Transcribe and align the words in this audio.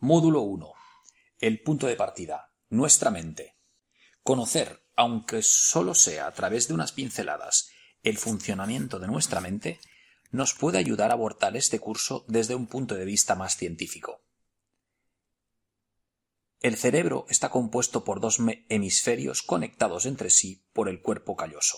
Módulo 0.00 0.42
1. 0.42 0.72
El 1.40 1.60
punto 1.60 1.88
de 1.88 1.96
partida. 1.96 2.52
Nuestra 2.68 3.10
mente. 3.10 3.56
Conocer, 4.22 4.86
aunque 4.94 5.42
solo 5.42 5.92
sea 5.92 6.28
a 6.28 6.32
través 6.32 6.68
de 6.68 6.74
unas 6.74 6.92
pinceladas, 6.92 7.70
el 8.04 8.16
funcionamiento 8.16 9.00
de 9.00 9.08
nuestra 9.08 9.40
mente, 9.40 9.80
nos 10.30 10.54
puede 10.54 10.78
ayudar 10.78 11.10
a 11.10 11.14
abordar 11.14 11.56
este 11.56 11.80
curso 11.80 12.24
desde 12.28 12.54
un 12.54 12.68
punto 12.68 12.94
de 12.94 13.06
vista 13.06 13.34
más 13.34 13.56
científico. 13.56 14.22
El 16.60 16.76
cerebro 16.76 17.26
está 17.28 17.48
compuesto 17.48 18.04
por 18.04 18.20
dos 18.20 18.38
hemisferios 18.68 19.42
conectados 19.42 20.06
entre 20.06 20.30
sí 20.30 20.64
por 20.72 20.88
el 20.88 21.02
cuerpo 21.02 21.34
calloso. 21.34 21.76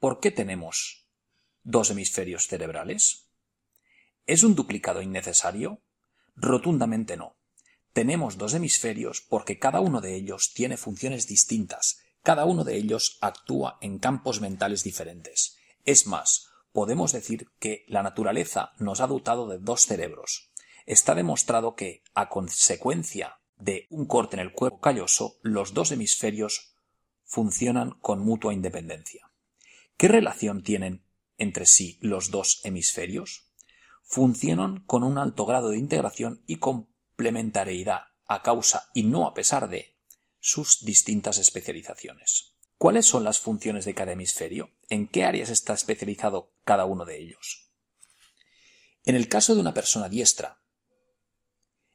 ¿Por 0.00 0.18
qué 0.18 0.32
tenemos 0.32 1.08
dos 1.62 1.90
hemisferios 1.90 2.48
cerebrales? 2.48 3.30
¿Es 4.26 4.42
un 4.42 4.56
duplicado 4.56 5.02
innecesario? 5.02 5.84
Rotundamente 6.40 7.16
no. 7.16 7.37
Tenemos 7.98 8.38
dos 8.38 8.54
hemisferios 8.54 9.22
porque 9.28 9.58
cada 9.58 9.80
uno 9.80 10.00
de 10.00 10.14
ellos 10.14 10.52
tiene 10.54 10.76
funciones 10.76 11.26
distintas, 11.26 11.98
cada 12.22 12.44
uno 12.44 12.62
de 12.62 12.76
ellos 12.76 13.18
actúa 13.20 13.76
en 13.80 13.98
campos 13.98 14.40
mentales 14.40 14.84
diferentes. 14.84 15.56
Es 15.84 16.06
más, 16.06 16.46
podemos 16.70 17.10
decir 17.10 17.50
que 17.58 17.84
la 17.88 18.04
naturaleza 18.04 18.70
nos 18.78 19.00
ha 19.00 19.08
dotado 19.08 19.48
de 19.48 19.58
dos 19.58 19.86
cerebros. 19.86 20.52
Está 20.86 21.16
demostrado 21.16 21.74
que, 21.74 22.04
a 22.14 22.28
consecuencia 22.28 23.40
de 23.56 23.88
un 23.90 24.06
corte 24.06 24.36
en 24.36 24.42
el 24.42 24.52
cuerpo 24.52 24.78
calloso, 24.78 25.40
los 25.42 25.74
dos 25.74 25.90
hemisferios 25.90 26.76
funcionan 27.24 27.98
con 27.98 28.20
mutua 28.20 28.54
independencia. 28.54 29.32
¿Qué 29.96 30.06
relación 30.06 30.62
tienen 30.62 31.02
entre 31.36 31.66
sí 31.66 31.98
los 32.00 32.30
dos 32.30 32.60
hemisferios? 32.62 33.50
Funcionan 34.04 34.84
con 34.84 35.02
un 35.02 35.18
alto 35.18 35.46
grado 35.46 35.70
de 35.70 35.78
integración 35.78 36.44
y 36.46 36.58
complementariedad 37.18 38.02
a 38.28 38.42
causa 38.42 38.90
y 38.94 39.02
no 39.02 39.26
a 39.26 39.34
pesar 39.34 39.68
de 39.68 39.96
sus 40.38 40.84
distintas 40.84 41.38
especializaciones. 41.38 42.54
¿Cuáles 42.76 43.06
son 43.06 43.24
las 43.24 43.40
funciones 43.40 43.84
de 43.84 43.92
cada 43.92 44.12
hemisferio? 44.12 44.70
¿En 44.88 45.08
qué 45.08 45.24
áreas 45.24 45.50
está 45.50 45.74
especializado 45.74 46.54
cada 46.64 46.84
uno 46.84 47.04
de 47.04 47.18
ellos? 47.18 47.72
En 49.04 49.16
el 49.16 49.28
caso 49.28 49.56
de 49.56 49.60
una 49.60 49.74
persona 49.74 50.08
diestra, 50.08 50.62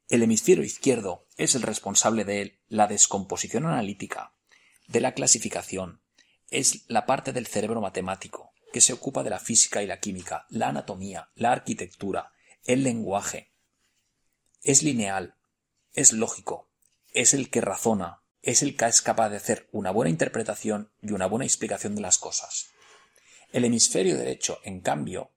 el 0.10 0.24
hemisferio 0.24 0.66
izquierdo 0.66 1.26
es 1.38 1.56
el 1.56 1.62
responsable 1.62 2.26
de 2.26 2.60
la 2.68 2.88
descomposición 2.88 3.66
analítica, 3.66 4.36
de 4.88 5.00
la 5.00 5.14
clasificación, 5.14 6.02
es 6.50 6.84
la 6.90 7.06
parte 7.06 7.32
del 7.32 7.48
cerebro 7.48 7.80
matemático, 7.80 8.52
que 8.74 8.82
se 8.82 8.92
ocupa 8.92 9.24
de 9.24 9.30
la 9.30 9.40
física 9.40 9.82
y 9.82 9.88
la 9.88 10.02
química, 10.02 10.46
la 10.50 10.68
anatomía, 10.68 11.32
la 11.36 11.54
arquitectura, 11.54 12.34
el 12.66 12.84
lenguaje. 12.84 13.53
Es 14.64 14.82
lineal, 14.82 15.36
es 15.92 16.14
lógico, 16.14 16.70
es 17.12 17.34
el 17.34 17.50
que 17.50 17.60
razona, 17.60 18.24
es 18.42 18.62
el 18.62 18.78
que 18.78 18.86
es 18.86 19.02
capaz 19.02 19.28
de 19.30 19.36
hacer 19.36 19.68
una 19.74 19.92
buena 19.92 20.10
interpretación 20.10 20.90
y 21.02 21.12
una 21.12 21.26
buena 21.26 21.44
explicación 21.44 21.96
de 21.96 22.02
las 22.02 22.18
cosas. 22.18 22.68
El 23.52 23.66
hemisferio 23.66 24.18
derecho, 24.18 24.60
en 24.64 24.80
cambio, 24.80 25.34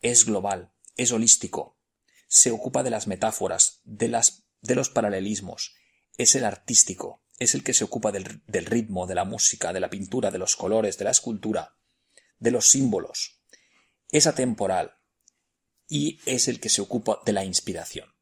es 0.00 0.24
global, 0.24 0.72
es 0.96 1.12
holístico, 1.12 1.76
se 2.28 2.50
ocupa 2.50 2.82
de 2.82 2.88
las 2.88 3.06
metáforas, 3.06 3.82
de, 3.84 4.08
las, 4.08 4.46
de 4.62 4.74
los 4.74 4.88
paralelismos, 4.88 5.74
es 6.16 6.34
el 6.34 6.46
artístico, 6.46 7.22
es 7.38 7.54
el 7.54 7.62
que 7.62 7.74
se 7.74 7.84
ocupa 7.84 8.10
del, 8.10 8.40
del 8.46 8.64
ritmo, 8.64 9.06
de 9.06 9.16
la 9.16 9.26
música, 9.26 9.74
de 9.74 9.80
la 9.80 9.90
pintura, 9.90 10.30
de 10.30 10.38
los 10.38 10.56
colores, 10.56 10.96
de 10.96 11.04
la 11.04 11.10
escultura, 11.10 11.76
de 12.38 12.52
los 12.52 12.70
símbolos, 12.70 13.38
es 14.10 14.26
atemporal 14.26 14.96
y 15.86 16.20
es 16.24 16.48
el 16.48 16.58
que 16.58 16.70
se 16.70 16.80
ocupa 16.80 17.20
de 17.26 17.34
la 17.34 17.44
inspiración. 17.44 18.15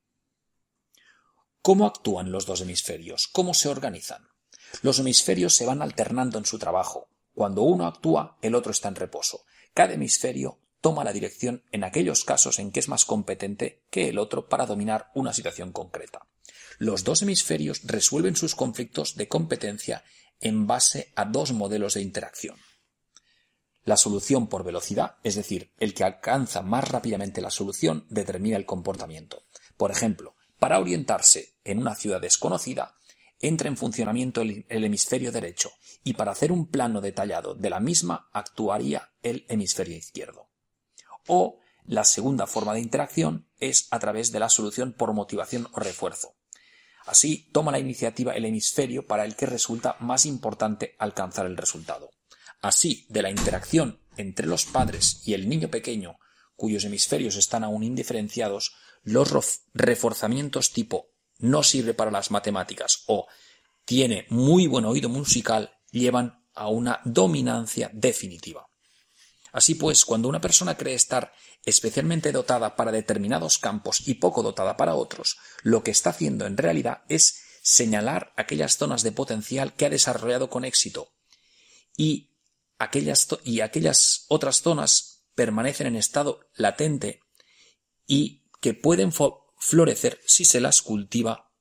¿Cómo 1.64 1.86
actúan 1.86 2.30
los 2.30 2.44
dos 2.44 2.60
hemisferios? 2.60 3.26
¿Cómo 3.26 3.54
se 3.54 3.70
organizan? 3.70 4.28
Los 4.82 4.98
hemisferios 4.98 5.56
se 5.56 5.64
van 5.64 5.80
alternando 5.80 6.36
en 6.36 6.44
su 6.44 6.58
trabajo. 6.58 7.08
Cuando 7.32 7.62
uno 7.62 7.86
actúa, 7.86 8.36
el 8.42 8.54
otro 8.54 8.70
está 8.70 8.88
en 8.88 8.96
reposo. 8.96 9.46
Cada 9.72 9.94
hemisferio 9.94 10.58
toma 10.82 11.04
la 11.04 11.14
dirección 11.14 11.62
en 11.72 11.82
aquellos 11.82 12.26
casos 12.26 12.58
en 12.58 12.70
que 12.70 12.80
es 12.80 12.88
más 12.90 13.06
competente 13.06 13.82
que 13.88 14.10
el 14.10 14.18
otro 14.18 14.46
para 14.46 14.66
dominar 14.66 15.10
una 15.14 15.32
situación 15.32 15.72
concreta. 15.72 16.26
Los 16.76 17.02
dos 17.02 17.22
hemisferios 17.22 17.80
resuelven 17.84 18.36
sus 18.36 18.54
conflictos 18.54 19.16
de 19.16 19.28
competencia 19.28 20.04
en 20.42 20.66
base 20.66 21.14
a 21.16 21.24
dos 21.24 21.52
modelos 21.52 21.94
de 21.94 22.02
interacción. 22.02 22.58
La 23.84 23.96
solución 23.96 24.48
por 24.48 24.64
velocidad, 24.64 25.16
es 25.24 25.34
decir, 25.34 25.72
el 25.78 25.94
que 25.94 26.04
alcanza 26.04 26.60
más 26.60 26.86
rápidamente 26.86 27.40
la 27.40 27.50
solución, 27.50 28.06
determina 28.10 28.58
el 28.58 28.66
comportamiento. 28.66 29.44
Por 29.78 29.90
ejemplo, 29.90 30.36
para 30.58 30.78
orientarse 30.78 31.56
en 31.64 31.78
una 31.78 31.94
ciudad 31.94 32.20
desconocida, 32.20 32.96
entra 33.40 33.68
en 33.68 33.76
funcionamiento 33.76 34.40
el, 34.40 34.64
hemisferio 34.68 35.32
derecho 35.32 35.70
y 36.02 36.14
para 36.14 36.32
hacer 36.32 36.52
un 36.52 36.66
plano 36.68 37.00
detallado 37.00 37.54
de 37.54 37.70
la 37.70 37.80
misma 37.80 38.28
actuaría 38.32 39.12
el 39.22 39.44
hemisferio 39.48 39.96
izquierdo 39.96 40.48
o 41.26 41.58
la 41.86 42.04
segunda 42.04 42.46
forma 42.46 42.74
de 42.74 42.80
interacción 42.80 43.48
es 43.58 43.88
a 43.90 43.98
través 43.98 44.32
de 44.32 44.40
la 44.40 44.48
solución 44.48 44.92
por 44.92 45.12
motivación 45.12 45.68
o 45.72 45.80
refuerzo. 45.80 46.34
Así 47.06 47.50
toma 47.52 47.72
la 47.72 47.78
iniciativa 47.78 48.32
el 48.32 48.46
hemisferio 48.46 49.06
para 49.06 49.24
el 49.24 49.36
que 49.36 49.46
resulta 49.46 49.96
más 50.00 50.24
importante 50.24 50.94
alcanzar 50.98 51.44
el 51.44 51.56
resultado. 51.56 52.10
Así, 52.62 53.06
de 53.10 53.20
la 53.20 53.30
interacción 53.30 54.00
entre 54.16 54.46
los 54.46 54.64
padres 54.64 55.20
y 55.26 55.34
el 55.34 55.48
niño 55.48 55.68
pequeño, 55.68 56.18
cuyos 56.56 56.84
hemisferios 56.84 57.36
están 57.36 57.64
aún 57.64 57.82
indiferenciados, 57.82 58.74
los 59.04 59.62
reforzamientos 59.72 60.72
tipo 60.72 61.10
no 61.38 61.62
sirve 61.62 61.94
para 61.94 62.10
las 62.10 62.30
matemáticas 62.30 63.04
o 63.06 63.26
tiene 63.84 64.26
muy 64.30 64.66
buen 64.66 64.84
oído 64.84 65.08
musical 65.08 65.78
llevan 65.90 66.42
a 66.54 66.68
una 66.68 67.00
dominancia 67.04 67.90
definitiva. 67.92 68.66
Así 69.52 69.76
pues, 69.76 70.04
cuando 70.04 70.28
una 70.28 70.40
persona 70.40 70.76
cree 70.76 70.94
estar 70.94 71.32
especialmente 71.64 72.32
dotada 72.32 72.74
para 72.74 72.90
determinados 72.90 73.58
campos 73.58 74.06
y 74.08 74.14
poco 74.14 74.42
dotada 74.42 74.76
para 74.76 74.96
otros, 74.96 75.38
lo 75.62 75.84
que 75.84 75.92
está 75.92 76.10
haciendo 76.10 76.46
en 76.46 76.56
realidad 76.56 77.02
es 77.08 77.40
señalar 77.62 78.32
aquellas 78.36 78.76
zonas 78.76 79.02
de 79.02 79.12
potencial 79.12 79.74
que 79.74 79.86
ha 79.86 79.90
desarrollado 79.90 80.50
con 80.50 80.64
éxito 80.64 81.12
y 81.96 82.32
aquellas, 82.78 83.28
y 83.44 83.60
aquellas 83.60 84.26
otras 84.28 84.60
zonas 84.60 85.24
permanecen 85.34 85.86
en 85.86 85.96
estado 85.96 86.40
latente 86.56 87.20
y 88.06 88.43
que 88.64 88.72
pueden 88.72 89.12
florecer 89.12 90.22
si 90.24 90.46
se 90.46 90.58
las 90.58 90.80
cultiva 90.80 91.52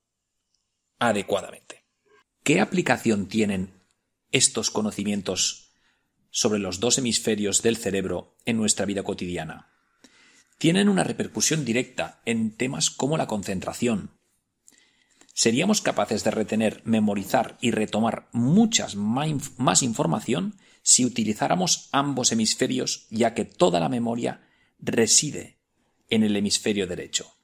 adecuadamente. 0.98 1.84
¿Qué 2.42 2.62
aplicación 2.62 3.28
tienen 3.28 3.82
estos 4.32 4.70
conocimientos 4.70 5.74
sobre 6.30 6.60
los 6.60 6.80
dos 6.80 6.96
hemisferios 6.96 7.60
del 7.60 7.76
cerebro 7.76 8.38
en 8.46 8.56
nuestra 8.56 8.86
vida 8.86 9.02
cotidiana. 9.02 9.68
Tienen 10.56 10.88
una 10.88 11.04
repercusión 11.04 11.66
directa 11.66 12.22
en 12.24 12.56
temas 12.56 12.88
como 12.88 13.18
la 13.18 13.26
concentración. 13.26 14.18
Seríamos 15.34 15.82
capaces 15.82 16.24
de 16.24 16.30
retener, 16.30 16.80
memorizar 16.86 17.58
y 17.60 17.70
retomar 17.70 18.30
muchas 18.32 18.96
más 18.96 19.82
información 19.82 20.58
si 20.82 21.04
utilizáramos 21.04 21.90
ambos 21.92 22.32
hemisferios, 22.32 23.08
ya 23.10 23.34
que 23.34 23.44
toda 23.44 23.78
la 23.78 23.90
memoria 23.90 24.48
reside 24.78 25.58
en 26.10 26.22
el 26.22 26.36
hemisferio 26.36 26.86
derecho. 26.86 27.34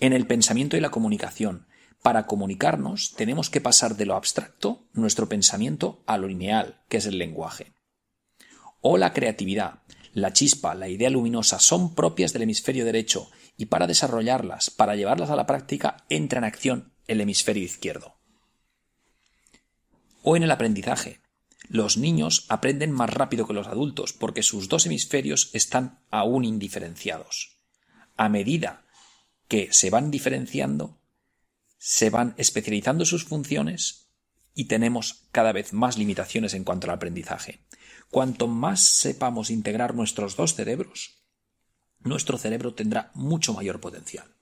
En 0.00 0.12
el 0.12 0.26
pensamiento 0.26 0.76
y 0.76 0.80
la 0.80 0.90
comunicación, 0.90 1.66
para 2.02 2.26
comunicarnos 2.26 3.14
tenemos 3.16 3.50
que 3.50 3.60
pasar 3.60 3.96
de 3.96 4.06
lo 4.06 4.14
abstracto, 4.14 4.86
nuestro 4.92 5.28
pensamiento, 5.28 6.02
a 6.06 6.18
lo 6.18 6.28
lineal, 6.28 6.82
que 6.88 6.98
es 6.98 7.06
el 7.06 7.18
lenguaje 7.18 7.74
o 8.86 8.98
la 8.98 9.14
creatividad, 9.14 9.78
la 10.12 10.34
chispa, 10.34 10.74
la 10.74 10.90
idea 10.90 11.08
luminosa 11.08 11.58
son 11.58 11.94
propias 11.94 12.34
del 12.34 12.42
hemisferio 12.42 12.84
derecho 12.84 13.30
y 13.56 13.66
para 13.66 13.86
desarrollarlas, 13.86 14.68
para 14.68 14.94
llevarlas 14.94 15.30
a 15.30 15.36
la 15.36 15.46
práctica, 15.46 16.04
entra 16.10 16.38
en 16.38 16.44
acción 16.44 16.92
el 17.08 17.22
hemisferio 17.22 17.64
izquierdo. 17.64 18.18
O 20.22 20.36
en 20.36 20.42
el 20.42 20.50
aprendizaje. 20.50 21.22
Los 21.66 21.96
niños 21.96 22.44
aprenden 22.50 22.92
más 22.92 23.08
rápido 23.08 23.46
que 23.46 23.54
los 23.54 23.68
adultos 23.68 24.12
porque 24.12 24.42
sus 24.42 24.68
dos 24.68 24.84
hemisferios 24.84 25.48
están 25.54 26.00
aún 26.10 26.44
indiferenciados. 26.44 27.53
A 28.16 28.28
medida 28.28 28.84
que 29.48 29.72
se 29.72 29.90
van 29.90 30.10
diferenciando, 30.10 31.00
se 31.78 32.10
van 32.10 32.34
especializando 32.38 33.04
sus 33.04 33.24
funciones 33.24 34.08
y 34.54 34.66
tenemos 34.66 35.26
cada 35.32 35.52
vez 35.52 35.72
más 35.72 35.98
limitaciones 35.98 36.54
en 36.54 36.64
cuanto 36.64 36.86
al 36.86 36.94
aprendizaje. 36.94 37.60
Cuanto 38.10 38.46
más 38.46 38.80
sepamos 38.80 39.50
integrar 39.50 39.94
nuestros 39.94 40.36
dos 40.36 40.54
cerebros, 40.54 41.24
nuestro 42.00 42.38
cerebro 42.38 42.74
tendrá 42.74 43.10
mucho 43.14 43.52
mayor 43.52 43.80
potencial. 43.80 44.33